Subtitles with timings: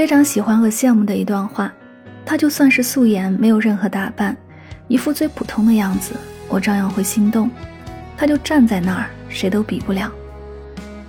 [0.00, 1.70] 非常喜欢和羡慕的一段话，
[2.24, 4.34] 他就算是素颜，没有任何打扮，
[4.88, 6.14] 一副最普通的样子，
[6.48, 7.50] 我照样会心动。
[8.16, 10.10] 他就站在那儿，谁都比不了。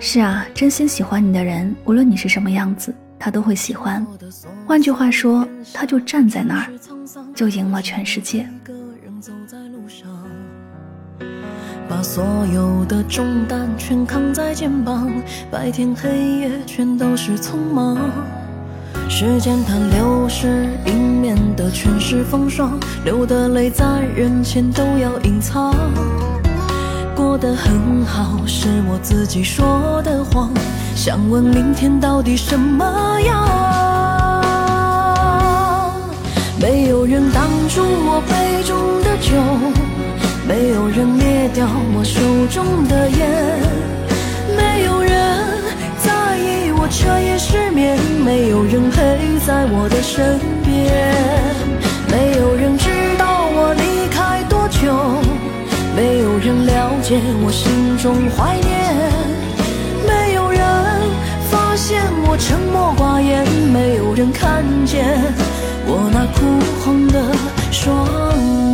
[0.00, 4.04] 是啊，真心喜欢你的人，无论你是什么样子，他都会喜欢。
[4.66, 6.66] 换句话说，他就站在那儿，
[7.36, 8.48] 就赢了全世界。
[11.88, 15.08] 把所有的重担全扛在肩膀，
[15.52, 17.96] 白天黑夜全都是匆忙。
[19.14, 23.84] 时间它流逝，迎面的全是风霜，流的泪在
[24.16, 25.74] 人前都要隐藏。
[27.14, 30.50] 过得很好，是我自己说的谎。
[30.96, 34.42] 想问明天到底什么样？
[36.58, 39.34] 没有人挡住我杯中的酒。
[40.48, 42.18] 没有人灭掉我手
[42.50, 43.28] 中的烟，
[50.02, 50.92] 身边，
[52.10, 54.92] 没有人知道我离开多久，
[55.94, 58.72] 没有人了解我心中怀念，
[60.04, 60.60] 没有人
[61.48, 65.06] 发现我沉默寡言，没有人看见
[65.86, 67.32] 我那哭红的
[67.70, 68.04] 双
[68.66, 68.71] 眼。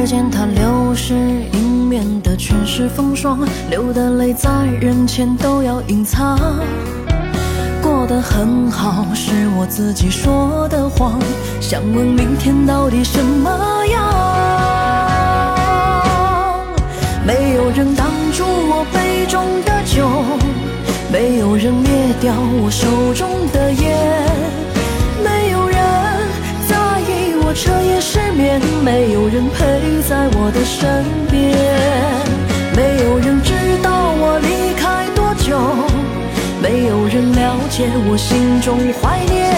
[0.00, 1.12] 时间它流逝，
[1.52, 4.48] 迎面的全是风霜，流的泪在
[4.80, 6.38] 人前都要隐藏。
[7.82, 11.20] 过得很好，是我自己说的谎。
[11.60, 13.50] 想问明天到底什么
[13.88, 14.02] 样？
[17.26, 20.08] 没有人挡住我杯中的酒，
[21.12, 21.90] 没有人灭
[22.22, 24.30] 掉我手中的烟。
[27.52, 31.54] 彻夜失眠，没有人陪在我的身边，
[32.74, 33.52] 没有人知
[33.82, 35.58] 道我离开多久，
[36.62, 39.52] 没有人了解我心中怀念，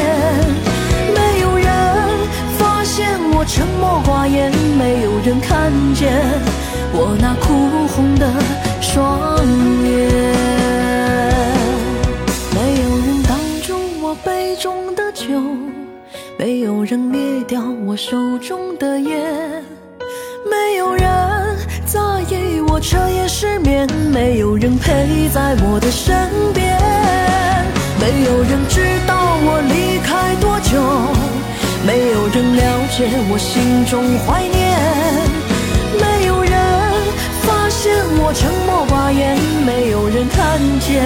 [1.14, 1.66] 没有人
[2.58, 6.12] 发现我沉默寡言，没有人看见
[6.92, 8.26] 我那哭红的
[8.80, 9.38] 双
[9.84, 10.10] 眼，
[12.52, 15.28] 没有人挡住我杯中的酒。
[16.44, 19.64] 没有人灭掉我手中的烟，
[20.50, 21.08] 没有人
[21.86, 26.76] 在意我彻夜失眠，没有人陪在我的身边，
[28.00, 29.14] 没有人知道
[29.44, 30.82] 我离开多久，
[31.86, 32.60] 没有人了
[32.90, 34.76] 解我心中怀念，
[36.00, 36.50] 没有人
[37.42, 41.04] 发现我沉默寡言，没有人看见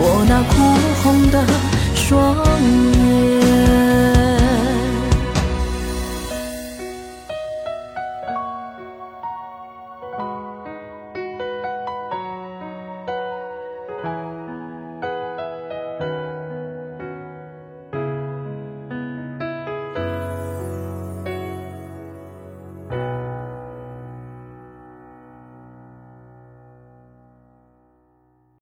[0.00, 0.54] 我那哭
[1.04, 1.46] 红的
[1.94, 2.34] 双
[3.30, 3.35] 眼。